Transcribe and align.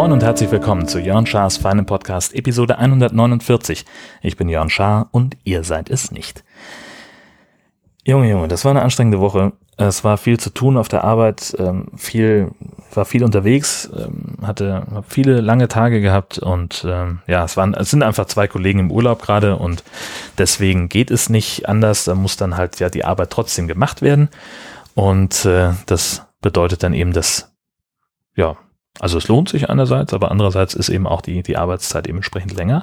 Moin 0.00 0.12
und 0.12 0.22
herzlich 0.22 0.50
willkommen 0.50 0.88
zu 0.88 0.98
Jörn 0.98 1.26
Schars 1.26 1.58
feinem 1.58 1.84
Podcast 1.84 2.34
Episode 2.34 2.78
149. 2.78 3.84
Ich 4.22 4.36
bin 4.36 4.48
Jörn 4.48 4.70
Schaar 4.70 5.08
und 5.12 5.36
ihr 5.44 5.62
seid 5.62 5.90
es 5.90 6.10
nicht. 6.10 6.42
Junge, 8.06 8.30
Junge, 8.30 8.48
das 8.48 8.64
war 8.64 8.70
eine 8.70 8.80
anstrengende 8.80 9.20
Woche. 9.20 9.52
Es 9.76 10.04
war 10.04 10.18
viel 10.18 10.38
zu 10.38 10.50
tun 10.50 10.76
auf 10.76 10.88
der 10.88 11.04
Arbeit, 11.04 11.56
ähm, 11.58 11.86
viel, 11.96 12.50
war 12.92 13.06
viel 13.06 13.24
unterwegs, 13.24 13.90
ähm, 13.96 14.36
hatte 14.42 14.86
viele 15.08 15.40
lange 15.40 15.68
Tage 15.68 16.00
gehabt 16.00 16.38
und 16.38 16.84
ähm, 16.86 17.20
ja, 17.26 17.44
es 17.44 17.56
waren, 17.56 17.72
es 17.74 17.90
sind 17.90 18.02
einfach 18.02 18.26
zwei 18.26 18.46
Kollegen 18.46 18.78
im 18.78 18.90
Urlaub 18.90 19.22
gerade 19.22 19.56
und 19.56 19.82
deswegen 20.36 20.88
geht 20.90 21.10
es 21.10 21.30
nicht 21.30 21.68
anders. 21.68 22.04
Da 22.04 22.14
muss 22.14 22.36
dann 22.36 22.56
halt 22.56 22.78
ja 22.78 22.90
die 22.90 23.04
Arbeit 23.04 23.30
trotzdem 23.30 23.68
gemacht 23.68 24.02
werden 24.02 24.28
und 24.94 25.46
äh, 25.46 25.72
das 25.86 26.26
bedeutet 26.42 26.82
dann 26.82 26.92
eben, 26.92 27.12
dass 27.12 27.50
ja 28.36 28.56
also 28.98 29.18
es 29.18 29.28
lohnt 29.28 29.48
sich 29.48 29.70
einerseits, 29.70 30.12
aber 30.12 30.30
andererseits 30.30 30.74
ist 30.74 30.88
eben 30.88 31.06
auch 31.06 31.22
die, 31.22 31.42
die 31.42 31.56
Arbeitszeit 31.56 32.06
eben 32.06 32.18
entsprechend 32.18 32.54
länger. 32.54 32.82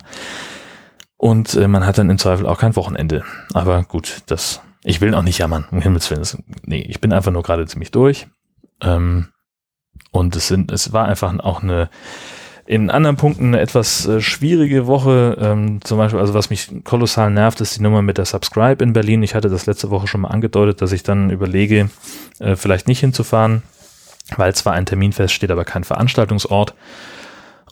Und 1.17 1.56
äh, 1.56 1.67
man 1.67 1.86
hat 1.86 1.98
dann 1.98 2.09
im 2.09 2.17
Zweifel 2.17 2.45
auch 2.48 2.59
kein 2.59 2.76
Wochenende. 2.76 3.23
Aber 3.54 3.84
gut, 3.84 4.22
das, 4.28 4.62
ich 4.88 5.02
will 5.02 5.14
auch 5.14 5.23
nicht 5.23 5.38
jammern, 5.38 5.66
um 5.72 5.82
Himmels 5.82 6.09
Willen. 6.09 6.26
Nee, 6.64 6.86
ich 6.88 7.02
bin 7.02 7.14
einfach 7.14 7.32
nur 7.32 7.44
gerade 7.44 7.66
ziemlich 7.66 7.91
durch. 7.91 8.28
Ähm, 8.82 9.28
und 10.12 10.36
es 10.36 10.48
sind, 10.48 10.72
es 10.72 10.94
war 10.94 11.05
einfach 11.05 11.38
auch 11.40 11.62
eine, 11.62 11.90
in 12.66 12.90
anderen 12.90 13.18
Punkten 13.18 13.48
eine 13.48 13.59
etwas 13.59 14.08
äh, 14.08 14.22
schwierige 14.22 14.88
Woche. 14.88 15.38
Ähm, 15.40 15.81
zum 15.84 15.98
Beispiel, 15.98 16.20
also 16.20 16.34
was 16.34 16.50
mich 16.50 16.84
kolossal 16.84 17.31
nervt, 17.31 17.62
ist 17.62 17.78
die 17.78 17.81
Nummer 17.81 18.02
mit 18.02 18.18
der 18.18 18.26
Subscribe 18.26 18.84
in 18.84 18.94
Berlin. 18.94 19.23
Ich 19.23 19.36
hatte 19.36 19.50
das 19.50 19.66
letzte 19.66 19.90
Woche 19.90 20.08
schon 20.08 20.22
mal 20.22 20.30
angedeutet, 20.30 20.81
dass 20.81 20.92
ich 20.92 21.03
dann 21.03 21.30
überlege, 21.30 21.90
äh, 22.40 22.56
vielleicht 22.56 22.88
nicht 22.88 23.00
hinzufahren 23.00 23.64
weil 24.36 24.53
zwar 24.53 24.73
ein 24.73 24.86
Termin 24.86 25.14
feststeht, 25.14 25.52
aber 25.52 25.64
kein 25.64 25.84
Veranstaltungsort. 25.84 26.73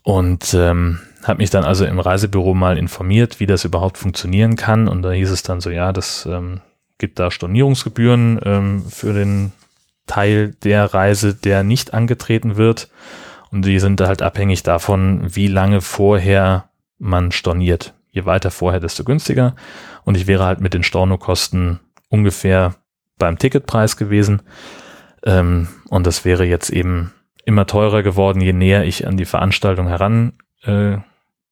Und 0.03 0.53
ähm, 0.53 0.99
habe 1.23 1.39
mich 1.39 1.49
dann 1.49 1.65
also 1.65 1.85
im 1.85 1.99
Reisebüro 1.99 2.53
mal 2.53 2.77
informiert, 2.77 3.39
wie 3.39 3.47
das 3.47 3.65
überhaupt 3.65 3.97
funktionieren 3.97 4.55
kann. 4.55 4.87
Und 4.87 5.01
da 5.01 5.11
hieß 5.11 5.31
es 5.31 5.43
dann 5.43 5.59
so, 5.59 5.69
ja, 5.69 5.91
das 5.91 6.27
ähm, 6.27 6.61
gibt 6.97 7.19
da 7.19 7.31
Stornierungsgebühren 7.31 8.39
ähm, 8.43 8.85
für 8.89 9.13
den 9.13 9.51
Teil 10.07 10.55
der 10.63 10.93
Reise, 10.93 11.33
der 11.33 11.63
nicht 11.63 11.93
angetreten 11.93 12.57
wird. 12.57 12.89
Und 13.51 13.65
die 13.65 13.79
sind 13.79 14.01
halt 14.01 14.21
abhängig 14.21 14.63
davon, 14.63 15.21
wie 15.35 15.47
lange 15.47 15.81
vorher 15.81 16.69
man 16.97 17.31
storniert. 17.31 17.93
Je 18.11 18.25
weiter 18.25 18.51
vorher, 18.51 18.79
desto 18.79 19.03
günstiger. 19.03 19.55
Und 20.03 20.15
ich 20.15 20.27
wäre 20.27 20.45
halt 20.45 20.61
mit 20.61 20.73
den 20.73 20.83
Stornokosten 20.83 21.79
ungefähr 22.09 22.75
beim 23.17 23.37
Ticketpreis 23.37 23.97
gewesen. 23.97 24.41
Ähm, 25.25 25.67
und 25.89 26.07
das 26.07 26.25
wäre 26.25 26.45
jetzt 26.45 26.69
eben 26.69 27.13
immer 27.45 27.67
teurer 27.67 28.03
geworden, 28.03 28.41
je 28.41 28.53
näher 28.53 28.85
ich 28.85 29.07
an 29.07 29.17
die 29.17 29.25
Veranstaltung 29.25 29.87
heran 29.87 30.33
äh, 30.63 30.97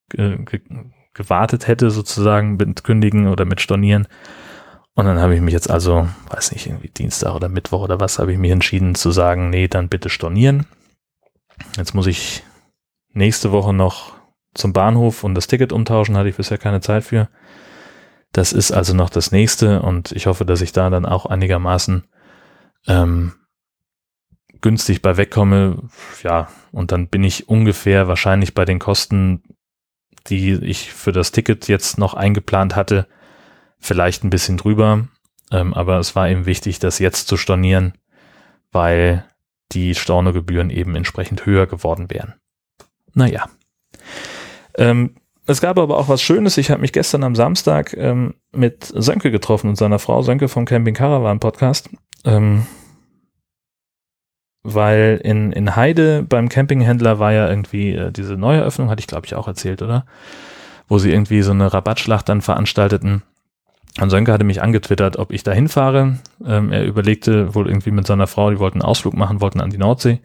ge 0.09 0.61
gewartet 1.13 1.67
hätte, 1.67 1.91
sozusagen 1.91 2.55
mit 2.55 2.83
Kündigen 2.83 3.28
oder 3.28 3.45
mit 3.45 3.61
Stornieren. 3.61 4.07
Und 4.95 5.05
dann 5.05 5.19
habe 5.19 5.36
ich 5.36 5.41
mich 5.41 5.53
jetzt 5.53 5.69
also, 5.69 6.08
weiß 6.30 6.52
nicht, 6.52 6.67
irgendwie 6.67 6.89
Dienstag 6.89 7.33
oder 7.33 7.49
Mittwoch 7.49 7.81
oder 7.81 7.99
was, 7.99 8.19
habe 8.19 8.31
ich 8.31 8.38
mich 8.38 8.52
entschieden 8.52 8.94
zu 8.95 9.11
sagen, 9.11 9.50
nee, 9.50 9.67
dann 9.67 9.89
bitte 9.89 10.09
stornieren. 10.09 10.67
Jetzt 11.77 11.95
muss 11.95 12.08
ich 12.08 12.44
nächste 13.13 13.52
Woche 13.52 13.73
noch 13.73 14.13
zum 14.53 14.73
Bahnhof 14.73 15.23
und 15.23 15.33
das 15.35 15.47
Ticket 15.47 15.72
umtauschen, 15.72 16.16
hatte 16.16 16.30
ich 16.30 16.38
bisher 16.38 16.59
keine 16.59 16.81
Zeit 16.81 17.03
für. 17.03 17.30
Das 18.31 18.53
ist 18.53 18.72
also 18.72 18.94
noch 18.94 19.09
das 19.09 19.31
nächste 19.31 19.81
und 19.81 20.11
ich 20.11 20.27
hoffe, 20.27 20.45
dass 20.45 20.61
ich 20.61 20.72
da 20.72 20.89
dann 20.89 21.05
auch 21.05 21.25
einigermaßen 21.25 22.03
ähm, 22.88 23.33
günstig 24.61 25.02
bei 25.02 25.17
wegkomme, 25.17 25.90
ja, 26.23 26.50
und 26.72 26.91
dann 26.91 27.07
bin 27.07 27.23
ich 27.23 27.50
ungefähr 27.50 28.07
wahrscheinlich 28.07 28.53
bei 28.53 28.66
den 28.66 28.79
Kosten, 28.79 29.44
die 30.28 30.53
ich 30.53 30.91
für 30.94 31.12
das 31.12 31.31
Ticket 31.31 31.67
jetzt 31.67 31.97
noch 31.97 32.13
eingeplant 32.13 32.75
hatte, 32.75 33.07
vielleicht 33.83 34.23
ein 34.23 34.29
bisschen 34.29 34.57
drüber. 34.57 35.07
Ähm, 35.51 35.73
aber 35.73 35.99
es 35.99 36.16
war 36.16 36.29
eben 36.29 36.45
wichtig, 36.45 36.79
das 36.79 36.99
jetzt 36.99 37.27
zu 37.27 37.38
stornieren, 37.38 37.94
weil 38.71 39.25
die 39.71 39.94
Stornogebühren 39.94 40.69
eben 40.69 40.95
entsprechend 40.95 41.45
höher 41.45 41.67
geworden 41.67 42.09
wären. 42.09 42.33
Naja. 43.13 43.47
Ähm, 44.75 45.16
es 45.45 45.61
gab 45.61 45.77
aber 45.77 45.97
auch 45.97 46.07
was 46.07 46.22
Schönes. 46.22 46.57
Ich 46.57 46.72
habe 46.72 46.81
mich 46.81 46.93
gestern 46.93 47.23
am 47.23 47.35
Samstag 47.35 47.93
ähm, 47.95 48.35
mit 48.51 48.85
Sönke 48.85 49.29
getroffen 49.29 49.69
und 49.69 49.75
seiner 49.75 49.99
Frau, 49.99 50.22
Sönke 50.22 50.47
vom 50.47 50.66
Camping 50.66 50.95
Caravan 50.95 51.39
Podcast. 51.39 51.89
Ähm, 52.23 52.66
weil 54.63 55.19
in, 55.23 55.51
in 55.51 55.75
Heide 55.75 56.23
beim 56.23 56.47
Campinghändler 56.47 57.19
war 57.19 57.33
ja 57.33 57.49
irgendwie 57.49 57.93
äh, 57.93 58.11
diese 58.11 58.38
Neueröffnung, 58.38 58.89
hatte 58.89 59.01
ich 59.01 59.07
glaube 59.07 59.25
ich 59.25 59.35
auch 59.35 59.47
erzählt, 59.47 59.81
oder? 59.81 60.05
Wo 60.88 60.97
sie 60.99 61.11
irgendwie 61.11 61.41
so 61.41 61.51
eine 61.51 61.73
Rabattschlacht 61.73 62.29
dann 62.29 62.41
veranstalteten. 62.41 63.23
Und 63.99 64.09
Sönke 64.09 64.33
hatte 64.33 64.43
mich 64.43 64.61
angetwittert, 64.61 65.17
ob 65.17 65.31
ich 65.31 65.43
da 65.43 65.51
hinfahre. 65.51 66.17
Ähm, 66.45 66.71
er 66.71 66.85
überlegte 66.85 67.53
wohl 67.53 67.67
irgendwie 67.67 67.91
mit 67.91 68.07
seiner 68.07 68.27
Frau, 68.27 68.49
die 68.49 68.59
wollten 68.59 68.81
einen 68.81 68.89
Ausflug 68.89 69.13
machen, 69.13 69.41
wollten 69.41 69.61
an 69.61 69.69
die 69.69 69.77
Nordsee. 69.77 70.19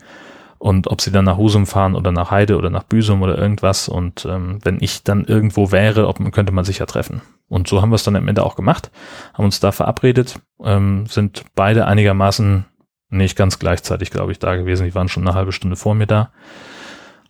Und 0.58 0.88
ob 0.88 1.00
sie 1.00 1.12
dann 1.12 1.26
nach 1.26 1.36
Husum 1.36 1.66
fahren 1.66 1.94
oder 1.94 2.10
nach 2.10 2.30
Heide 2.30 2.56
oder 2.56 2.70
nach 2.70 2.82
Büsum 2.82 3.22
oder 3.22 3.38
irgendwas. 3.38 3.88
Und 3.88 4.24
ähm, 4.24 4.58
wenn 4.64 4.78
ich 4.80 5.04
dann 5.04 5.24
irgendwo 5.24 5.70
wäre, 5.70 6.08
ob, 6.08 6.18
könnte 6.32 6.52
man 6.52 6.64
sich 6.64 6.78
ja 6.78 6.86
treffen. 6.86 7.20
Und 7.48 7.68
so 7.68 7.80
haben 7.80 7.90
wir 7.90 7.96
es 7.96 8.02
dann 8.02 8.16
am 8.16 8.26
Ende 8.26 8.44
auch 8.44 8.56
gemacht, 8.56 8.90
haben 9.34 9.44
uns 9.44 9.60
da 9.60 9.70
verabredet, 9.70 10.40
ähm, 10.62 11.06
sind 11.06 11.44
beide 11.54 11.86
einigermaßen 11.86 12.64
nicht 13.10 13.36
ganz 13.36 13.58
gleichzeitig, 13.58 14.10
glaube 14.10 14.32
ich, 14.32 14.38
da 14.38 14.56
gewesen. 14.56 14.84
Die 14.84 14.94
waren 14.94 15.08
schon 15.08 15.26
eine 15.26 15.36
halbe 15.36 15.52
Stunde 15.52 15.76
vor 15.76 15.94
mir 15.94 16.06
da. 16.06 16.32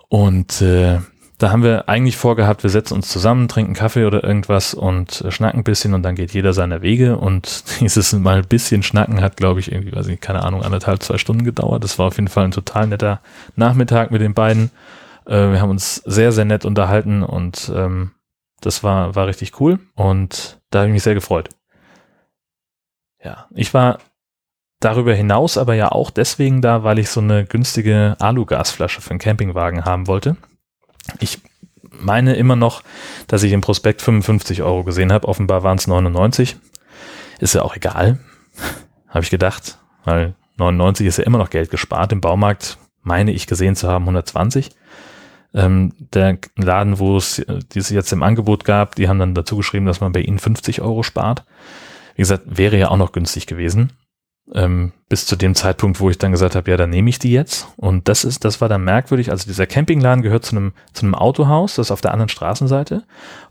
Und 0.08 0.62
äh, 0.62 0.98
da 1.38 1.52
haben 1.52 1.62
wir 1.62 1.88
eigentlich 1.88 2.16
vorgehabt, 2.16 2.64
wir 2.64 2.70
setzen 2.70 2.94
uns 2.94 3.08
zusammen, 3.08 3.46
trinken 3.46 3.72
Kaffee 3.72 4.04
oder 4.04 4.24
irgendwas 4.24 4.74
und 4.74 5.20
äh, 5.20 5.30
schnacken 5.30 5.60
ein 5.60 5.64
bisschen 5.64 5.94
und 5.94 6.02
dann 6.02 6.16
geht 6.16 6.32
jeder 6.32 6.52
seiner 6.52 6.82
Wege. 6.82 7.16
Und 7.16 7.64
dieses 7.80 8.12
mal 8.12 8.38
ein 8.38 8.48
bisschen 8.48 8.82
schnacken 8.82 9.20
hat, 9.20 9.36
glaube 9.36 9.60
ich, 9.60 9.70
irgendwie, 9.70 9.94
weiß 9.94 10.08
ich, 10.08 10.20
keine 10.20 10.42
Ahnung, 10.42 10.62
anderthalb, 10.62 11.02
zwei 11.02 11.16
Stunden 11.16 11.44
gedauert. 11.44 11.84
Das 11.84 11.98
war 11.98 12.06
auf 12.06 12.16
jeden 12.16 12.28
Fall 12.28 12.44
ein 12.44 12.50
total 12.50 12.88
netter 12.88 13.20
Nachmittag 13.54 14.10
mit 14.10 14.20
den 14.20 14.34
beiden. 14.34 14.72
Äh, 15.26 15.52
wir 15.52 15.60
haben 15.60 15.70
uns 15.70 15.96
sehr, 16.04 16.32
sehr 16.32 16.44
nett 16.44 16.64
unterhalten 16.64 17.22
und 17.22 17.70
ähm, 17.74 18.10
das 18.60 18.82
war, 18.82 19.14
war 19.14 19.28
richtig 19.28 19.60
cool. 19.60 19.78
Und 19.94 20.60
da 20.70 20.80
habe 20.80 20.88
ich 20.88 20.94
mich 20.94 21.04
sehr 21.04 21.14
gefreut. 21.14 21.50
Ja, 23.22 23.46
ich 23.54 23.72
war 23.74 23.98
darüber 24.80 25.14
hinaus 25.14 25.58
aber 25.58 25.74
ja 25.74 25.90
auch 25.90 26.10
deswegen 26.10 26.62
da, 26.62 26.82
weil 26.82 26.98
ich 26.98 27.10
so 27.10 27.20
eine 27.20 27.44
günstige 27.44 28.16
Alugasflasche 28.18 29.00
für 29.00 29.10
einen 29.10 29.18
Campingwagen 29.20 29.84
haben 29.84 30.08
wollte. 30.08 30.36
Ich 31.20 31.38
meine 31.90 32.36
immer 32.36 32.56
noch, 32.56 32.82
dass 33.26 33.42
ich 33.42 33.52
im 33.52 33.60
Prospekt 33.60 34.02
55 34.02 34.62
Euro 34.62 34.84
gesehen 34.84 35.12
habe. 35.12 35.28
Offenbar 35.28 35.62
waren 35.62 35.78
es 35.78 35.86
99. 35.86 36.56
Ist 37.40 37.54
ja 37.54 37.62
auch 37.62 37.76
egal, 37.76 38.18
habe 39.08 39.24
ich 39.24 39.30
gedacht, 39.30 39.78
weil 40.04 40.34
99 40.56 41.06
ist 41.06 41.18
ja 41.18 41.24
immer 41.24 41.38
noch 41.38 41.50
Geld 41.50 41.70
gespart. 41.70 42.12
Im 42.12 42.20
Baumarkt 42.20 42.78
meine 43.02 43.32
ich 43.32 43.46
gesehen 43.46 43.76
zu 43.76 43.88
haben 43.88 44.04
120. 44.04 44.70
Ähm, 45.54 45.92
der 46.12 46.38
Laden, 46.56 46.98
wo 46.98 47.16
es 47.16 47.44
die 47.72 47.78
es 47.78 47.88
jetzt 47.90 48.12
im 48.12 48.22
Angebot 48.22 48.64
gab, 48.64 48.96
die 48.96 49.08
haben 49.08 49.18
dann 49.18 49.34
dazu 49.34 49.56
geschrieben, 49.56 49.86
dass 49.86 50.00
man 50.00 50.12
bei 50.12 50.20
ihnen 50.20 50.38
50 50.38 50.82
Euro 50.82 51.02
spart. 51.02 51.44
Wie 52.16 52.22
gesagt, 52.22 52.44
wäre 52.46 52.76
ja 52.76 52.88
auch 52.88 52.96
noch 52.96 53.12
günstig 53.12 53.46
gewesen 53.46 53.92
ähm, 54.54 54.92
bis 55.08 55.26
zu 55.26 55.36
dem 55.36 55.54
Zeitpunkt, 55.54 56.00
wo 56.00 56.10
ich 56.10 56.18
dann 56.18 56.32
gesagt 56.32 56.54
habe, 56.54 56.70
ja, 56.70 56.76
dann 56.76 56.90
nehme 56.90 57.10
ich 57.10 57.18
die 57.18 57.32
jetzt. 57.32 57.68
Und 57.76 58.08
das 58.08 58.24
ist, 58.24 58.44
das 58.44 58.60
war 58.60 58.68
dann 58.68 58.84
merkwürdig. 58.84 59.30
Also 59.30 59.46
dieser 59.46 59.66
Campingladen 59.66 60.22
gehört 60.22 60.44
zu 60.44 60.56
einem, 60.56 60.72
zu 60.92 61.04
einem 61.04 61.14
Autohaus, 61.14 61.74
das 61.74 61.88
ist 61.88 61.90
auf 61.90 62.00
der 62.00 62.12
anderen 62.12 62.28
Straßenseite. 62.28 63.04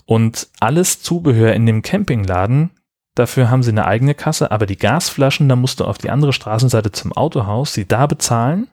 Und 0.06 0.48
alles 0.60 1.02
Zubehör 1.02 1.54
in 1.54 1.66
dem 1.66 1.82
Campingladen, 1.82 2.72
dafür 3.16 3.50
haben 3.50 3.64
sie 3.64 3.72
eine 3.72 3.86
eigene 3.86 4.14
Kasse, 4.14 4.52
aber 4.52 4.66
die 4.66 4.78
Gasflaschen, 4.78 5.50
da 5.50 5.56
musst 5.56 5.80
du 5.80 5.86
auf 5.86 5.98
die 5.98 6.10
andere 6.10 6.34
Straßenseite 6.34 6.92
zum 6.92 7.14
Autohaus, 7.14 7.74
sie 7.74 7.88
da 7.88 8.06
bezahlen 8.08 8.68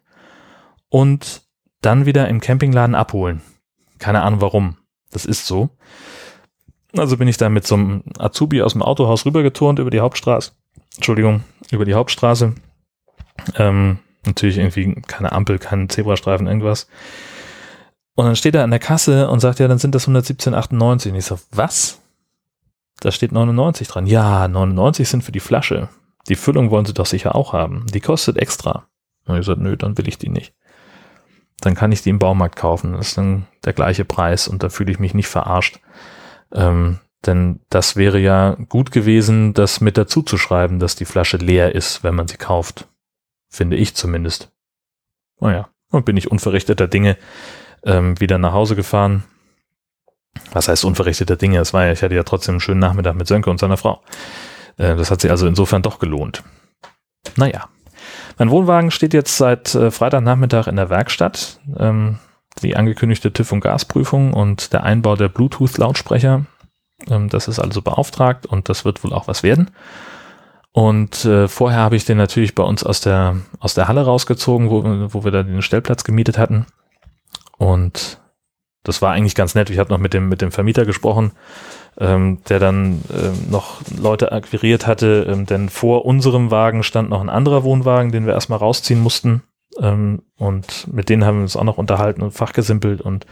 und 0.88 1.42
dann 1.80 2.06
wieder 2.06 2.28
im 2.28 2.40
Campingladen 2.40 2.94
abholen. 2.94 3.42
Keine 3.98 4.22
Ahnung 4.22 4.40
warum. 4.40 4.76
Das 5.10 5.24
ist 5.24 5.46
so. 5.46 5.70
Also 6.96 7.16
bin 7.16 7.28
ich 7.28 7.36
da 7.36 7.48
mit 7.48 7.66
so 7.66 7.74
einem 7.74 8.04
Azubi 8.18 8.62
aus 8.62 8.72
dem 8.72 8.82
Autohaus 8.82 9.26
rübergeturnt 9.26 9.78
über 9.78 9.90
die 9.90 10.00
Hauptstraße. 10.00 10.52
Entschuldigung, 10.96 11.44
über 11.70 11.84
die 11.84 11.94
Hauptstraße. 11.94 12.54
Ähm, 13.56 13.98
natürlich 14.24 14.58
irgendwie 14.58 14.94
keine 15.02 15.32
Ampel, 15.32 15.58
kein 15.58 15.88
Zebrastreifen, 15.88 16.46
irgendwas. 16.46 16.88
Und 18.14 18.26
dann 18.26 18.36
steht 18.36 18.54
er 18.54 18.62
an 18.62 18.70
der 18.70 18.80
Kasse 18.80 19.28
und 19.28 19.40
sagt, 19.40 19.58
ja, 19.58 19.68
dann 19.68 19.78
sind 19.78 19.94
das 19.94 20.08
117,98. 20.08 21.10
Und 21.10 21.16
ich 21.16 21.24
so, 21.24 21.38
was? 21.50 22.00
Da 23.00 23.10
steht 23.10 23.32
99 23.32 23.88
dran. 23.88 24.06
Ja, 24.06 24.46
99 24.46 25.08
sind 25.08 25.24
für 25.24 25.32
die 25.32 25.40
Flasche. 25.40 25.88
Die 26.28 26.36
Füllung 26.36 26.70
wollen 26.70 26.86
sie 26.86 26.94
doch 26.94 27.06
sicher 27.06 27.34
auch 27.34 27.52
haben. 27.52 27.86
Die 27.92 28.00
kostet 28.00 28.38
extra. 28.38 28.86
Und 29.26 29.38
ich 29.38 29.44
so, 29.44 29.54
nö, 29.54 29.76
dann 29.76 29.98
will 29.98 30.08
ich 30.08 30.18
die 30.18 30.28
nicht. 30.28 30.54
Dann 31.60 31.74
kann 31.74 31.92
ich 31.92 32.02
die 32.02 32.10
im 32.10 32.18
Baumarkt 32.18 32.56
kaufen. 32.56 32.92
Das 32.92 33.08
ist 33.08 33.18
dann 33.18 33.46
der 33.64 33.72
gleiche 33.72 34.04
Preis 34.04 34.48
und 34.48 34.62
da 34.62 34.68
fühle 34.68 34.92
ich 34.92 34.98
mich 34.98 35.14
nicht 35.14 35.28
verarscht. 35.28 35.80
Ähm, 36.52 37.00
Denn 37.26 37.60
das 37.70 37.96
wäre 37.96 38.18
ja 38.18 38.56
gut 38.68 38.90
gewesen, 38.90 39.54
das 39.54 39.80
mit 39.80 39.96
dazu 39.96 40.22
zu 40.22 40.36
schreiben, 40.36 40.78
dass 40.78 40.96
die 40.96 41.04
Flasche 41.04 41.38
leer 41.38 41.74
ist, 41.74 42.04
wenn 42.04 42.14
man 42.14 42.28
sie 42.28 42.36
kauft. 42.36 42.88
Finde 43.48 43.76
ich 43.76 43.94
zumindest. 43.94 44.50
Naja, 45.40 45.68
und 45.90 46.04
bin 46.04 46.16
ich 46.16 46.30
unverrichteter 46.30 46.88
Dinge 46.88 47.16
ähm, 47.84 48.18
wieder 48.20 48.38
nach 48.38 48.52
Hause 48.52 48.76
gefahren. 48.76 49.24
Was 50.52 50.68
heißt 50.68 50.84
unverrichteter 50.84 51.36
Dinge? 51.36 51.58
Es 51.58 51.72
war 51.72 51.86
ja, 51.86 51.92
ich 51.92 52.02
hatte 52.02 52.14
ja 52.14 52.24
trotzdem 52.24 52.54
einen 52.54 52.60
schönen 52.60 52.80
Nachmittag 52.80 53.14
mit 53.14 53.26
Sönke 53.26 53.50
und 53.50 53.60
seiner 53.60 53.76
Frau. 53.76 54.02
Äh, 54.76 54.96
das 54.96 55.10
hat 55.10 55.20
sich 55.20 55.30
also 55.30 55.46
insofern 55.46 55.82
doch 55.82 55.98
gelohnt. 55.98 56.42
Naja. 57.36 57.68
Mein 58.38 58.50
Wohnwagen 58.50 58.90
steht 58.90 59.14
jetzt 59.14 59.36
seit 59.36 59.74
äh, 59.74 59.90
Freitagnachmittag 59.90 60.66
in 60.66 60.76
der 60.76 60.90
Werkstatt. 60.90 61.60
Ähm, 61.78 62.18
die 62.62 62.76
angekündigte 62.76 63.30
TÜV- 63.30 63.52
und 63.52 63.60
Gasprüfung 63.60 64.32
und 64.32 64.72
der 64.72 64.84
Einbau 64.84 65.16
der 65.16 65.28
Bluetooth-Lautsprecher. 65.28 66.46
Ähm, 67.08 67.28
das 67.28 67.48
ist 67.48 67.58
also 67.58 67.82
beauftragt 67.82 68.46
und 68.46 68.68
das 68.68 68.84
wird 68.84 69.04
wohl 69.04 69.12
auch 69.12 69.28
was 69.28 69.42
werden. 69.42 69.70
Und 70.72 71.24
äh, 71.24 71.46
vorher 71.46 71.78
habe 71.78 71.96
ich 71.96 72.04
den 72.04 72.18
natürlich 72.18 72.54
bei 72.54 72.64
uns 72.64 72.82
aus 72.82 73.00
der, 73.00 73.36
aus 73.60 73.74
der 73.74 73.86
Halle 73.86 74.04
rausgezogen, 74.04 74.70
wo, 74.70 74.82
wo 75.14 75.24
wir 75.24 75.30
da 75.30 75.44
den 75.44 75.62
Stellplatz 75.62 76.02
gemietet 76.02 76.36
hatten. 76.36 76.66
Und 77.58 78.20
das 78.82 79.00
war 79.00 79.12
eigentlich 79.12 79.36
ganz 79.36 79.54
nett. 79.54 79.70
Ich 79.70 79.78
habe 79.78 79.90
noch 79.90 79.98
mit 79.98 80.14
dem, 80.14 80.28
mit 80.28 80.42
dem 80.42 80.50
Vermieter 80.50 80.84
gesprochen, 80.84 81.32
ähm, 81.98 82.42
der 82.48 82.58
dann 82.58 83.02
ähm, 83.12 83.50
noch 83.50 83.80
Leute 83.96 84.32
akquiriert 84.32 84.86
hatte, 84.86 85.26
ähm, 85.28 85.46
denn 85.46 85.68
vor 85.68 86.04
unserem 86.04 86.50
Wagen 86.50 86.82
stand 86.82 87.08
noch 87.08 87.20
ein 87.20 87.30
anderer 87.30 87.62
Wohnwagen, 87.62 88.10
den 88.12 88.26
wir 88.26 88.34
erstmal 88.34 88.58
rausziehen 88.58 89.00
mussten. 89.00 89.42
Ähm, 89.80 90.22
und 90.36 90.92
mit 90.92 91.08
denen 91.08 91.24
haben 91.24 91.38
wir 91.38 91.42
uns 91.42 91.56
auch 91.56 91.64
noch 91.64 91.78
unterhalten 91.78 92.22
und 92.22 92.32
fachgesimpelt 92.32 93.00
und 93.00 93.26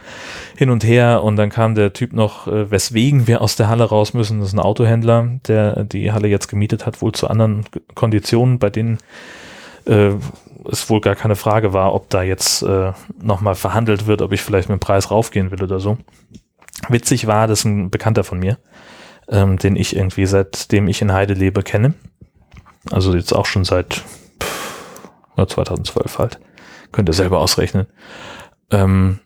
hin 0.57 0.69
und 0.69 0.83
her. 0.83 1.23
Und 1.23 1.35
dann 1.35 1.49
kam 1.49 1.75
der 1.75 1.93
Typ 1.93 2.13
noch, 2.13 2.47
äh, 2.47 2.69
weswegen 2.69 3.27
wir 3.27 3.41
aus 3.41 3.55
der 3.55 3.69
Halle 3.69 3.85
raus 3.85 4.13
müssen. 4.13 4.39
Das 4.39 4.49
ist 4.49 4.53
ein 4.53 4.59
Autohändler, 4.59 5.39
der 5.47 5.83
die 5.83 6.11
Halle 6.11 6.27
jetzt 6.27 6.47
gemietet 6.47 6.85
hat, 6.85 7.01
wohl 7.01 7.11
zu 7.11 7.27
anderen 7.27 7.65
Konditionen, 7.95 8.59
bei 8.59 8.69
denen 8.69 8.97
äh, 9.85 10.11
es 10.69 10.89
wohl 10.89 11.01
gar 11.01 11.15
keine 11.15 11.35
Frage 11.35 11.73
war, 11.73 11.93
ob 11.93 12.09
da 12.09 12.23
jetzt 12.23 12.63
äh, 12.63 12.93
nochmal 13.21 13.55
verhandelt 13.55 14.07
wird, 14.07 14.21
ob 14.21 14.31
ich 14.31 14.41
vielleicht 14.41 14.69
mit 14.69 14.79
dem 14.79 14.79
Preis 14.79 15.11
raufgehen 15.11 15.51
will 15.51 15.61
oder 15.63 15.79
so. 15.79 15.97
Witzig 16.89 17.27
war, 17.27 17.47
das 17.47 17.59
ist 17.59 17.65
ein 17.65 17.89
Bekannter 17.89 18.23
von 18.23 18.39
mir, 18.39 18.57
ähm, 19.29 19.57
den 19.57 19.75
ich 19.75 19.95
irgendwie 19.95 20.25
seitdem 20.25 20.87
ich 20.87 21.01
in 21.01 21.13
Heide 21.13 21.33
lebe 21.33 21.63
kenne. 21.63 21.93
Also 22.91 23.15
jetzt 23.15 23.33
auch 23.33 23.45
schon 23.45 23.63
seit 23.63 24.03
2012 25.37 26.19
halt. 26.19 26.39
Könnt 26.91 27.09
ihr 27.09 27.13
selber 27.13 27.39
ausrechnen. 27.39 27.87
Ähm, 28.71 29.19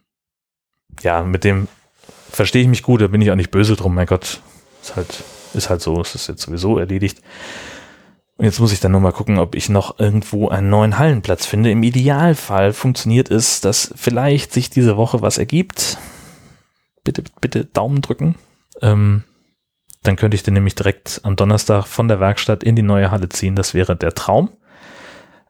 ja, 1.02 1.24
mit 1.24 1.44
dem 1.44 1.68
verstehe 2.32 2.62
ich 2.62 2.68
mich 2.68 2.84
gut, 2.84 3.02
da 3.02 3.08
bin 3.08 3.22
ich 3.22 3.32
auch 3.32 3.36
nicht 3.36 3.52
böse 3.52 3.76
drum, 3.76 3.96
mein 3.96 4.08
Gott. 4.08 4.42
Ist 4.82 4.96
halt, 4.96 5.24
ist 5.54 5.70
halt 5.70 5.82
so, 5.82 6.00
es 6.02 6.16
ist 6.16 6.28
jetzt 6.28 6.42
sowieso 6.42 6.78
erledigt. 6.78 7.22
Und 8.38 8.46
jetzt 8.46 8.60
muss 8.60 8.72
ich 8.72 8.80
dann 8.80 8.92
nur 8.92 9.02
mal 9.02 9.12
gucken, 9.12 9.40
ob 9.40 9.56
ich 9.56 9.68
noch 9.68 10.00
irgendwo 10.00 10.50
einen 10.50 10.70
neuen 10.70 11.00
Hallenplatz 11.00 11.46
finde. 11.46 11.72
Im 11.72 11.82
Idealfall 11.82 12.72
funktioniert 12.72 13.32
es, 13.32 13.62
dass 13.62 13.92
vielleicht 13.96 14.54
sich 14.54 14.70
diese 14.70 14.96
Woche 14.96 15.22
was 15.22 15.40
ergibt. 15.40 15.98
Bitte, 17.04 17.24
bitte 17.42 17.66
Daumen 17.66 18.02
drücken. 18.02 18.36
Ähm, 18.82 19.24
dann 20.04 20.16
könnte 20.16 20.36
ich 20.36 20.44
den 20.44 20.54
nämlich 20.54 20.76
direkt 20.76 21.22
am 21.24 21.36
Donnerstag 21.36 21.88
von 21.88 22.08
der 22.08 22.20
Werkstatt 22.20 22.64
in 22.64 22.76
die 22.76 22.84
neue 22.84 23.10
Halle 23.10 23.28
ziehen. 23.30 23.56
Das 23.56 23.74
wäre 23.74 23.96
der 23.96 24.14
Traum. 24.14 24.50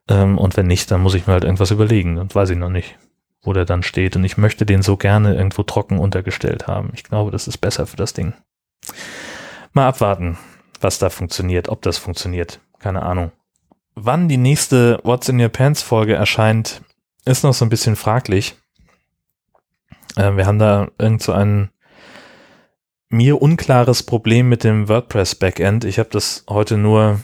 Ähm, 0.10 0.38
und 0.38 0.58
wenn 0.58 0.68
nicht, 0.68 0.90
dann 0.92 1.02
muss 1.02 1.14
ich 1.14 1.28
mir 1.28 1.34
halt 1.34 1.44
irgendwas 1.44 1.72
überlegen. 1.72 2.18
Und 2.18 2.34
weiß 2.34 2.50
ich 2.52 2.58
noch 2.58 2.70
nicht, 2.70 2.98
wo 3.42 3.54
der 3.54 3.66
dann 3.66 3.84
steht. 3.84 4.16
Und 4.16 4.24
ich 4.24 4.38
möchte 4.38 4.66
den 4.66 4.82
so 4.82 4.98
gerne 4.98 5.36
irgendwo 5.36 5.64
trocken 5.64 6.00
untergestellt 6.00 6.68
haben. 6.68 6.92
Ich 6.94 7.04
glaube, 7.04 7.32
das 7.32 7.48
ist 7.48 7.58
besser 7.58 7.86
für 7.88 7.98
das 7.98 8.14
Ding. 8.14 8.34
Mal 9.74 9.88
abwarten, 9.88 10.38
was 10.82 11.00
da 11.00 11.10
funktioniert, 11.10 11.70
ob 11.70 11.82
das 11.82 11.98
funktioniert. 11.98 12.60
Keine 12.80 13.04
Ahnung. 13.04 13.32
Wann 13.96 14.30
die 14.30 14.38
nächste 14.38 15.00
What's 15.04 15.30
in 15.30 15.42
Your 15.42 15.50
Pants 15.50 15.82
Folge 15.82 16.14
erscheint, 16.14 16.82
ist 17.26 17.44
noch 17.44 17.54
so 17.54 17.66
ein 17.66 17.70
bisschen 17.70 17.96
fraglich. 17.96 18.56
Äh, 20.16 20.36
wir 20.36 20.46
haben 20.46 20.60
da 20.60 20.90
irgend 20.98 21.22
so 21.22 21.32
ein 21.32 21.70
mir 23.10 23.42
unklares 23.42 24.04
Problem 24.04 24.50
mit 24.50 24.64
dem 24.64 24.90
WordPress 24.90 25.36
Backend. 25.36 25.86
Ich 25.86 26.00
habe 26.00 26.10
das 26.10 26.44
heute 26.50 26.78
nur 26.78 27.22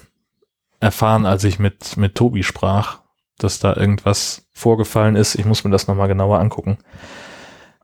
erfahren, 0.84 1.26
als 1.26 1.44
ich 1.44 1.60
mit, 1.60 1.98
mit 1.98 2.16
Tobi 2.16 2.44
sprach, 2.44 3.00
dass 3.38 3.60
da 3.60 3.76
irgendwas 3.76 4.48
vorgefallen 4.52 5.16
ist. 5.16 5.36
Ich 5.36 5.46
muss 5.46 5.64
mir 5.64 5.72
das 5.72 5.88
nochmal 5.88 6.08
genauer 6.08 6.40
angucken. 6.40 6.78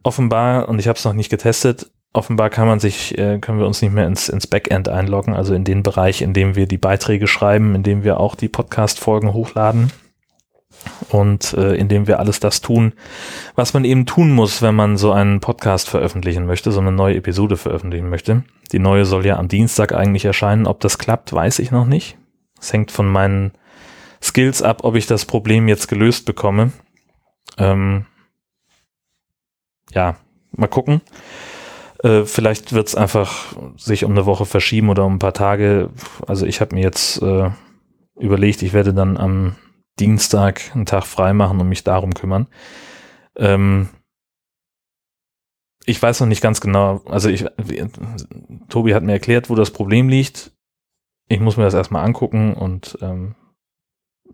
Offenbar, 0.04 0.70
und 0.70 0.80
ich 0.80 0.88
habe 0.88 0.98
es 0.98 1.06
noch 1.06 1.14
nicht 1.14 1.30
getestet, 1.30 1.92
offenbar 2.14 2.50
kann 2.50 2.68
man 2.68 2.80
sich, 2.80 3.18
äh, 3.18 3.40
können 3.40 3.60
wir 3.60 3.68
uns 3.68 3.82
nicht 3.82 3.94
mehr 3.94 4.08
ins, 4.08 4.30
ins 4.30 4.48
Backend 4.48 4.90
einloggen, 4.90 5.34
also 5.34 5.54
in 5.54 5.64
den 5.64 5.84
Bereich, 5.84 6.22
in 6.22 6.34
dem 6.34 6.56
wir 6.56 6.68
die 6.68 6.78
Beiträge 6.78 7.28
schreiben, 7.28 7.76
in 7.76 7.84
dem 7.84 8.04
wir 8.04 8.20
auch 8.20 8.36
die 8.36 8.50
Podcast-Folgen 8.50 9.34
hochladen 9.34 9.92
und 11.10 11.54
äh, 11.54 11.76
in 11.76 11.88
dem 11.88 12.08
wir 12.08 12.20
alles 12.20 12.40
das 12.40 12.62
tun, 12.62 12.94
was 13.56 13.74
man 13.74 13.86
eben 13.86 14.06
tun 14.06 14.32
muss, 14.32 14.62
wenn 14.62 14.76
man 14.76 14.98
so 14.98 15.12
einen 15.12 15.40
Podcast 15.40 15.90
veröffentlichen 15.90 16.46
möchte, 16.46 16.72
so 16.72 16.80
eine 16.80 16.92
neue 16.92 17.16
Episode 17.16 17.58
veröffentlichen 17.58 18.10
möchte. 18.10 18.44
Die 18.72 18.80
neue 18.80 19.06
soll 19.06 19.26
ja 19.26 19.38
am 19.38 19.48
Dienstag 19.48 19.94
eigentlich 19.94 20.26
erscheinen. 20.26 20.68
Ob 20.68 20.80
das 20.80 20.98
klappt, 20.98 21.34
weiß 21.34 21.60
ich 21.60 21.72
noch 21.72 21.86
nicht. 21.86 22.19
Es 22.60 22.74
hängt 22.74 22.92
von 22.92 23.08
meinen 23.08 23.52
Skills 24.22 24.62
ab, 24.62 24.84
ob 24.84 24.96
ich 24.96 25.08
das 25.08 25.26
Problem 25.26 25.68
jetzt 25.68 25.88
gelöst 25.88 26.26
bekomme. 26.26 26.72
Ähm, 27.58 28.06
ja, 29.92 30.18
mal 30.52 30.68
gucken. 30.68 31.02
Äh, 32.04 32.24
vielleicht 32.24 32.74
wird 32.74 32.88
es 32.88 32.96
einfach 32.96 33.56
sich 33.78 34.06
um 34.06 34.12
eine 34.12 34.26
Woche 34.26 34.46
verschieben 34.46 34.90
oder 34.90 35.06
um 35.06 35.16
ein 35.16 35.20
paar 35.20 35.34
Tage. 35.34 35.90
Also 36.28 36.46
ich 36.46 36.62
habe 36.62 36.76
mir 36.76 36.82
jetzt 36.82 37.22
äh, 37.22 37.50
überlegt, 38.16 38.62
ich 38.62 38.74
werde 38.74 38.94
dann 38.94 39.18
am 39.18 39.56
Dienstag 40.00 40.72
einen 40.74 40.86
Tag 40.86 41.06
frei 41.06 41.34
machen 41.34 41.60
und 41.60 41.68
mich 41.68 41.84
darum 41.84 42.14
kümmern. 42.14 42.48
Ähm, 43.36 43.90
ich 45.86 46.02
weiß 46.02 46.20
noch 46.20 46.28
nicht 46.28 46.42
ganz 46.42 46.62
genau, 46.62 47.02
also 47.06 47.30
ich, 47.30 47.46
Tobi 48.70 48.94
hat 48.94 49.04
mir 49.04 49.14
erklärt, 49.14 49.50
wo 49.50 49.56
das 49.56 49.72
Problem 49.72 50.08
liegt. 50.08 50.52
Ich 51.30 51.40
muss 51.40 51.58
mir 51.58 51.64
das 51.64 51.76
erstmal 51.76 52.04
angucken 52.04 52.54
und 52.54 52.98
ähm, 53.02 53.36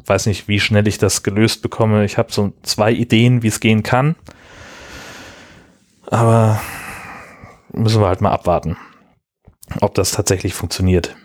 weiß 0.06 0.25
nicht, 0.27 0.47
wie 0.47 0.59
schnell 0.59 0.88
ich 0.88 0.97
das 0.97 1.24
gelöst 1.24 1.62
bekomme. 1.62 2.06
Ich 2.06 2.18
habe 2.18 2.31
so 2.31 2.53
zwei 2.63 2.92
Ideen, 2.92 3.44
wie 3.44 3.47
es 3.47 3.59
gehen 3.59 3.83
kann. 3.83 4.15
Aber 6.07 6.59
müssen 7.74 8.01
wir 8.01 8.07
halt 8.07 8.21
mal 8.21 8.31
abwarten, 8.31 8.77
ob 9.81 9.94
das 9.94 10.12
tatsächlich 10.12 10.53
funktioniert 10.53 11.15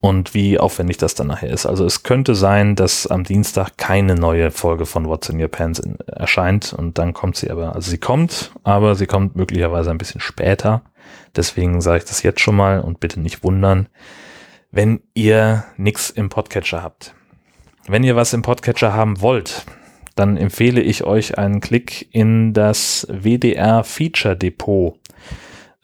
und 0.00 0.34
wie 0.34 0.58
aufwendig 0.58 0.96
das 0.96 1.14
dann 1.14 1.28
nachher 1.28 1.50
ist. 1.50 1.64
Also 1.64 1.84
es 1.84 2.02
könnte 2.02 2.34
sein, 2.34 2.74
dass 2.74 3.06
am 3.06 3.24
Dienstag 3.24 3.78
keine 3.78 4.16
neue 4.16 4.50
Folge 4.50 4.84
von 4.84 5.06
What's 5.06 5.28
in 5.28 5.40
Your 5.40 5.48
Pants 5.48 5.78
in, 5.78 5.98
erscheint 6.00 6.72
und 6.72 6.98
dann 6.98 7.12
kommt 7.12 7.36
sie 7.36 7.50
aber. 7.50 7.74
Also 7.74 7.90
sie 7.90 7.98
kommt, 7.98 8.52
aber 8.64 8.96
sie 8.96 9.06
kommt 9.06 9.36
möglicherweise 9.36 9.90
ein 9.90 9.98
bisschen 9.98 10.20
später. 10.20 10.82
Deswegen 11.36 11.80
sage 11.80 11.98
ich 11.98 12.04
das 12.04 12.22
jetzt 12.22 12.40
schon 12.40 12.56
mal 12.56 12.80
und 12.80 13.00
bitte 13.00 13.20
nicht 13.20 13.44
wundern, 13.44 13.88
wenn 14.74 15.00
ihr 15.14 15.64
nichts 15.76 16.10
im 16.10 16.28
Podcatcher 16.28 16.82
habt. 16.82 17.14
Wenn 17.86 18.02
ihr 18.02 18.16
was 18.16 18.32
im 18.32 18.42
Podcatcher 18.42 18.92
haben 18.92 19.20
wollt, 19.20 19.64
dann 20.16 20.36
empfehle 20.36 20.80
ich 20.80 21.04
euch 21.04 21.38
einen 21.38 21.60
Klick 21.60 22.08
in 22.10 22.52
das 22.52 23.06
WDR 23.08 23.84
Feature 23.84 24.36
Depot 24.36 24.98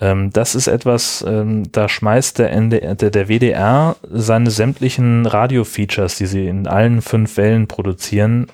ähm, 0.01 0.31
das 0.31 0.55
ist 0.55 0.67
etwas, 0.67 1.23
ähm, 1.29 1.71
da 1.73 1.89
schmeißt 1.89 2.39
der, 2.39 2.53
NDR, 2.53 2.95
der, 2.95 3.29
WDR 3.29 3.97
seine 4.03 4.51
sämtlichen 4.51 5.27
Radio-Features, 5.27 6.17
die 6.17 6.25
sie 6.25 6.47
in 6.47 6.67
allen 6.67 7.03
fünf 7.03 7.37
Wellen 7.37 7.69
produzieren, 7.69 8.47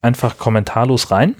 einfach 0.00 0.38
kommentarlos 0.38 1.10
rein 1.10 1.36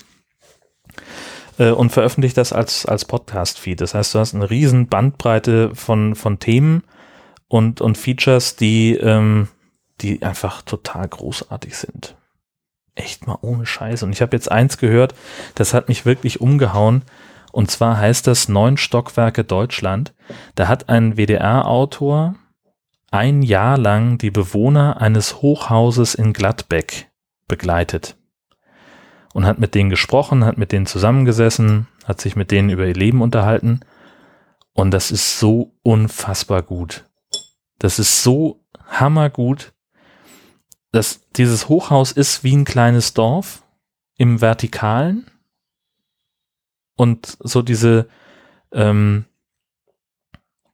äh, 1.58 1.70
und 1.70 1.92
veröffentlicht 1.92 2.36
das 2.36 2.52
als, 2.52 2.84
als 2.84 3.06
Podcast-Feed. 3.06 3.80
Das 3.80 3.94
heißt, 3.94 4.14
du 4.14 4.18
hast 4.18 4.34
eine 4.34 4.50
riesen 4.50 4.86
Bandbreite 4.88 5.74
von, 5.74 6.14
von 6.14 6.38
Themen 6.38 6.82
und, 7.48 7.80
und 7.80 7.98
Features, 7.98 8.56
die, 8.56 8.94
ähm, 8.94 9.48
die 10.00 10.22
einfach 10.22 10.62
total 10.62 11.08
großartig 11.08 11.76
sind. 11.76 12.16
Echt 12.94 13.26
mal 13.26 13.38
ohne 13.40 13.66
Scheiß. 13.66 14.02
Und 14.02 14.12
ich 14.12 14.22
habe 14.22 14.36
jetzt 14.36 14.50
eins 14.50 14.78
gehört, 14.78 15.14
das 15.54 15.74
hat 15.74 15.88
mich 15.88 16.04
wirklich 16.04 16.40
umgehauen. 16.40 17.02
Und 17.52 17.70
zwar 17.70 17.98
heißt 17.98 18.26
das 18.26 18.48
Neun 18.48 18.76
Stockwerke 18.76 19.44
Deutschland. 19.44 20.12
Da 20.54 20.68
hat 20.68 20.88
ein 20.88 21.16
WDR-Autor 21.16 22.34
ein 23.10 23.42
Jahr 23.42 23.78
lang 23.78 24.18
die 24.18 24.30
Bewohner 24.30 25.00
eines 25.00 25.40
Hochhauses 25.40 26.14
in 26.14 26.32
Gladbeck 26.34 27.08
begleitet 27.46 28.16
und 29.32 29.46
hat 29.46 29.58
mit 29.58 29.74
denen 29.74 29.88
gesprochen, 29.88 30.44
hat 30.44 30.58
mit 30.58 30.72
denen 30.72 30.86
zusammengesessen, 30.86 31.86
hat 32.04 32.20
sich 32.20 32.36
mit 32.36 32.50
denen 32.50 32.70
über 32.70 32.86
ihr 32.86 32.94
Leben 32.94 33.22
unterhalten. 33.22 33.80
Und 34.74 34.90
das 34.92 35.10
ist 35.10 35.38
so 35.38 35.72
unfassbar 35.82 36.62
gut. 36.62 37.07
Das 37.78 37.98
ist 37.98 38.22
so 38.22 38.64
hammergut. 38.86 39.72
Das, 40.90 41.20
dieses 41.36 41.68
Hochhaus 41.68 42.12
ist 42.12 42.44
wie 42.44 42.56
ein 42.56 42.64
kleines 42.64 43.14
Dorf 43.14 43.62
im 44.16 44.40
Vertikalen 44.40 45.30
und 46.98 47.36
so 47.40 47.62
diese, 47.62 48.08
ähm, 48.72 49.24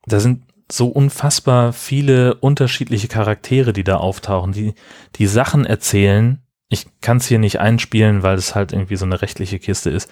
da 0.07 0.21
sind 0.21 0.45
so 0.73 0.89
unfassbar 0.89 1.75
viele 1.75 2.37
unterschiedliche 2.37 3.09
Charaktere, 3.09 3.75
die 3.75 3.85
da 3.85 3.99
auftauchen, 3.99 4.53
die, 4.53 4.75
die 5.17 5.27
Sachen 5.27 5.67
erzählen. 5.67 6.43
Ich 6.71 6.87
kann 7.03 7.19
es 7.19 7.27
hier 7.27 7.39
nicht 7.39 7.61
einspielen, 7.61 8.23
weil 8.23 8.37
es 8.37 8.55
halt 8.55 8.73
irgendwie 8.73 8.97
so 8.97 9.05
eine 9.05 9.21
rechtliche 9.21 9.59
Kiste 9.59 9.91
ist. 9.91 10.11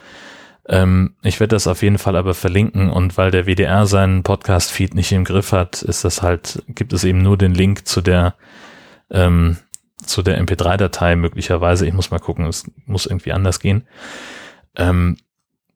Ähm, 0.69 1.17
ich 1.23 1.41
werde 1.41 1.57
das 1.57 1.67
auf 1.67 1.83
jeden 1.83 1.99
Fall 1.99 2.17
aber 2.17 2.35
verlinken 2.35 2.89
und 2.91 3.17
weil 3.17 3.31
der 3.31 3.47
WDR 3.47 3.87
seinen 3.87 4.23
Podcast-Feed 4.23 4.95
nicht 4.95 5.13
im 5.13 5.25
Griff 5.25 5.53
hat, 5.53 5.83
ist 5.83 6.05
das 6.05 6.23
halt, 6.23 6.63
gibt 6.69 6.93
es 6.93 7.05
eben 7.05 7.23
nur 7.23 7.37
den 7.37 7.55
Link 7.55 7.87
zu 7.87 8.01
der, 8.01 8.35
ähm, 9.11 9.57
zu 10.05 10.23
der 10.23 10.41
MP3-Datei 10.41 11.17
möglicherweise. 11.17 11.87
Ich 11.87 11.93
muss 11.93 12.11
mal 12.11 12.21
gucken, 12.21 12.47
es 12.47 12.65
muss 12.87 13.07
irgendwie 13.07 13.33
anders 13.33 13.61
gehen. 13.61 13.87
Ähm, 14.77 15.17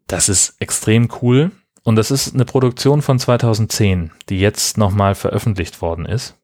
das 0.07 0.28
ist 0.28 0.55
extrem 0.61 1.09
cool. 1.21 1.50
Und 1.83 1.97
das 1.97 2.11
ist 2.11 2.35
eine 2.35 2.45
Produktion 2.45 3.00
von 3.00 3.19
2010, 3.19 4.11
die 4.28 4.40
jetzt 4.40 4.76
nochmal 4.76 5.14
veröffentlicht 5.14 5.81
worden 5.83 6.05
ist, 6.05 6.37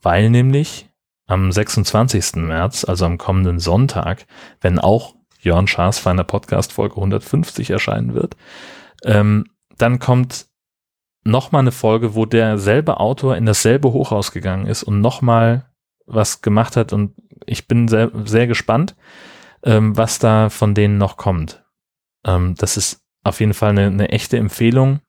weil 0.00 0.30
nämlich 0.30 0.88
am 1.26 1.52
26. 1.52 2.36
März, 2.36 2.84
also 2.84 3.04
am 3.04 3.18
kommenden 3.18 3.58
Sonntag, 3.58 4.26
wenn 4.60 4.78
auch 4.78 5.15
Jörn 5.46 5.68
Schaas 5.68 5.98
feiner 5.98 6.24
Podcast 6.24 6.72
Folge 6.72 6.96
150 6.96 7.70
erscheinen 7.70 8.14
wird, 8.14 8.36
ähm, 9.04 9.46
dann 9.78 9.98
kommt 9.98 10.46
nochmal 11.24 11.60
eine 11.60 11.72
Folge, 11.72 12.14
wo 12.14 12.26
derselbe 12.26 12.98
Autor 13.00 13.36
in 13.36 13.46
dasselbe 13.46 13.92
Hochhaus 13.92 14.32
gegangen 14.32 14.66
ist 14.66 14.82
und 14.82 15.00
nochmal 15.00 15.70
was 16.06 16.42
gemacht 16.42 16.76
hat 16.76 16.92
und 16.92 17.14
ich 17.46 17.68
bin 17.68 17.88
sehr, 17.88 18.10
sehr 18.24 18.46
gespannt, 18.46 18.96
ähm, 19.62 19.96
was 19.96 20.18
da 20.18 20.50
von 20.50 20.74
denen 20.74 20.98
noch 20.98 21.16
kommt. 21.16 21.64
Ähm, 22.24 22.54
das 22.56 22.76
ist 22.76 23.02
auf 23.24 23.40
jeden 23.40 23.54
Fall 23.54 23.70
eine, 23.70 23.86
eine 23.86 24.08
echte 24.10 24.36
Empfehlung. 24.36 25.00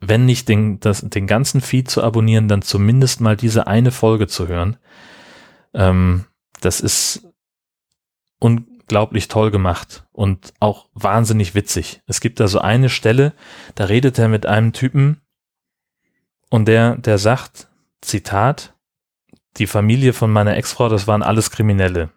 Wenn 0.00 0.26
nicht 0.26 0.48
den, 0.48 0.78
das, 0.80 1.00
den 1.00 1.26
ganzen 1.26 1.60
Feed 1.60 1.90
zu 1.90 2.02
abonnieren, 2.02 2.48
dann 2.48 2.62
zumindest 2.62 3.20
mal 3.20 3.36
diese 3.36 3.66
eine 3.66 3.92
Folge 3.92 4.26
zu 4.26 4.46
hören. 4.46 4.76
Ähm, 5.74 6.26
das 6.60 6.80
ist 6.80 7.26
unglaublich 8.86 9.26
toll 9.26 9.50
gemacht 9.50 10.04
und 10.12 10.54
auch 10.60 10.86
wahnsinnig 10.94 11.54
witzig. 11.56 12.02
Es 12.06 12.20
gibt 12.20 12.38
da 12.38 12.46
so 12.46 12.60
eine 12.60 12.88
Stelle, 12.88 13.32
da 13.74 13.86
redet 13.86 14.18
er 14.18 14.28
mit 14.28 14.46
einem 14.46 14.72
Typen 14.72 15.20
und 16.50 16.68
der, 16.68 16.96
der 16.96 17.18
sagt, 17.18 17.68
Zitat, 18.00 18.74
die 19.56 19.66
Familie 19.66 20.12
von 20.12 20.30
meiner 20.30 20.56
Ex-Frau, 20.56 20.88
das 20.88 21.08
waren 21.08 21.24
alles 21.24 21.50
Kriminelle. 21.50 22.10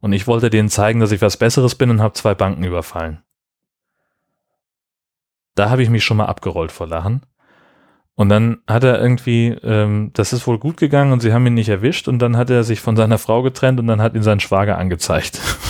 Und 0.00 0.12
ich 0.12 0.28
wollte 0.28 0.48
denen 0.48 0.68
zeigen, 0.68 1.00
dass 1.00 1.10
ich 1.10 1.22
was 1.22 1.38
Besseres 1.38 1.74
bin 1.74 1.90
und 1.90 2.00
habe 2.00 2.14
zwei 2.14 2.34
Banken 2.34 2.62
überfallen. 2.62 3.22
Da 5.56 5.70
habe 5.70 5.82
ich 5.82 5.90
mich 5.90 6.04
schon 6.04 6.18
mal 6.18 6.26
abgerollt 6.26 6.70
vor 6.70 6.86
Lachen. 6.86 7.22
Und 8.14 8.28
dann 8.28 8.58
hat 8.68 8.84
er 8.84 9.00
irgendwie, 9.00 9.48
ähm, 9.48 10.10
das 10.14 10.32
ist 10.32 10.46
wohl 10.46 10.58
gut 10.58 10.76
gegangen 10.76 11.12
und 11.12 11.20
sie 11.20 11.32
haben 11.32 11.46
ihn 11.46 11.54
nicht 11.54 11.68
erwischt 11.68 12.06
und 12.06 12.20
dann 12.20 12.36
hat 12.36 12.48
er 12.50 12.62
sich 12.62 12.80
von 12.80 12.96
seiner 12.96 13.18
Frau 13.18 13.42
getrennt 13.42 13.80
und 13.80 13.88
dann 13.88 14.00
hat 14.00 14.14
ihn 14.14 14.22
sein 14.22 14.38
Schwager 14.38 14.78
angezeigt. 14.78 15.40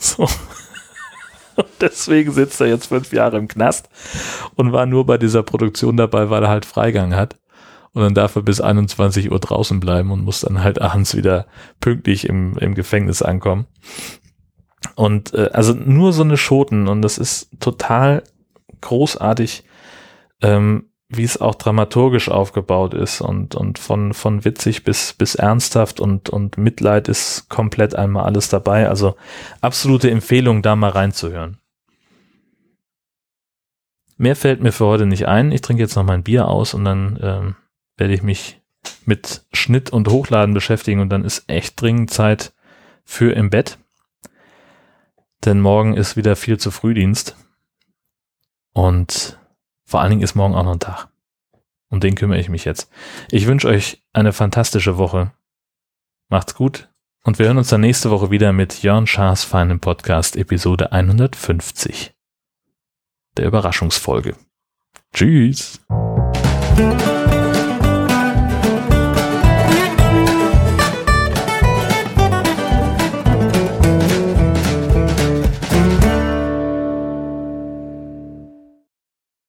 so. 0.00 0.28
Und 1.56 1.68
deswegen 1.80 2.32
sitzt 2.32 2.60
er 2.60 2.68
jetzt 2.68 2.86
fünf 2.86 3.12
Jahre 3.12 3.36
im 3.36 3.48
Knast 3.48 3.88
und 4.54 4.72
war 4.72 4.86
nur 4.86 5.04
bei 5.04 5.18
dieser 5.18 5.42
Produktion 5.42 5.96
dabei, 5.96 6.30
weil 6.30 6.42
er 6.42 6.48
halt 6.48 6.64
Freigang 6.64 7.14
hat. 7.14 7.36
Und 7.92 8.02
dann 8.02 8.14
darf 8.14 8.36
er 8.36 8.42
bis 8.42 8.60
21 8.60 9.30
Uhr 9.30 9.40
draußen 9.40 9.80
bleiben 9.80 10.10
und 10.12 10.24
muss 10.24 10.40
dann 10.40 10.62
halt 10.62 10.80
abends 10.80 11.16
wieder 11.16 11.46
pünktlich 11.80 12.28
im, 12.28 12.56
im 12.58 12.74
Gefängnis 12.74 13.20
ankommen. 13.20 13.66
Und 14.94 15.34
äh, 15.34 15.50
also 15.52 15.74
nur 15.74 16.12
so 16.12 16.22
eine 16.22 16.36
Schoten 16.36 16.88
und 16.88 17.02
das 17.02 17.18
ist 17.18 17.50
total 17.58 18.22
großartig, 18.80 19.64
ähm, 20.40 20.89
wie 21.12 21.24
es 21.24 21.40
auch 21.40 21.56
dramaturgisch 21.56 22.28
aufgebaut 22.28 22.94
ist 22.94 23.20
und, 23.20 23.56
und 23.56 23.80
von, 23.80 24.14
von 24.14 24.44
witzig 24.44 24.84
bis, 24.84 25.12
bis 25.12 25.34
ernsthaft 25.34 25.98
und, 25.98 26.30
und 26.30 26.56
Mitleid 26.56 27.08
ist 27.08 27.48
komplett 27.48 27.96
einmal 27.96 28.24
alles 28.24 28.48
dabei. 28.48 28.88
Also 28.88 29.16
absolute 29.60 30.08
Empfehlung, 30.08 30.62
da 30.62 30.76
mal 30.76 30.90
reinzuhören. 30.90 31.58
Mehr 34.16 34.36
fällt 34.36 34.62
mir 34.62 34.70
für 34.70 34.86
heute 34.86 35.06
nicht 35.06 35.26
ein. 35.26 35.50
Ich 35.50 35.62
trinke 35.62 35.82
jetzt 35.82 35.96
noch 35.96 36.04
mein 36.04 36.22
Bier 36.22 36.46
aus 36.46 36.74
und 36.74 36.84
dann 36.84 37.18
ähm, 37.20 37.56
werde 37.96 38.14
ich 38.14 38.22
mich 38.22 38.60
mit 39.04 39.44
Schnitt 39.52 39.90
und 39.90 40.08
Hochladen 40.08 40.54
beschäftigen 40.54 41.00
und 41.00 41.08
dann 41.08 41.24
ist 41.24 41.44
echt 41.48 41.80
dringend 41.80 42.10
Zeit 42.10 42.52
für 43.04 43.32
im 43.32 43.50
Bett. 43.50 43.78
Denn 45.44 45.60
morgen 45.60 45.94
ist 45.94 46.16
wieder 46.16 46.36
viel 46.36 46.58
zu 46.58 46.70
Frühdienst. 46.70 47.36
Und 48.72 49.39
vor 49.90 50.00
allen 50.00 50.10
Dingen 50.10 50.22
ist 50.22 50.36
morgen 50.36 50.54
auch 50.54 50.62
noch 50.62 50.74
ein 50.74 50.78
Tag. 50.78 51.08
Um 51.88 51.98
den 51.98 52.14
kümmere 52.14 52.38
ich 52.38 52.48
mich 52.48 52.64
jetzt. 52.64 52.88
Ich 53.32 53.48
wünsche 53.48 53.66
euch 53.66 54.04
eine 54.12 54.32
fantastische 54.32 54.98
Woche. 54.98 55.32
Macht's 56.28 56.54
gut 56.54 56.88
und 57.24 57.40
wir 57.40 57.46
hören 57.46 57.58
uns 57.58 57.70
dann 57.70 57.80
nächste 57.80 58.12
Woche 58.12 58.30
wieder 58.30 58.52
mit 58.52 58.84
Jörn 58.84 59.08
Schaas 59.08 59.42
feinem 59.42 59.80
Podcast 59.80 60.36
Episode 60.36 60.92
150. 60.92 62.14
Der 63.36 63.46
Überraschungsfolge. 63.46 64.36
Tschüss. 65.12 65.80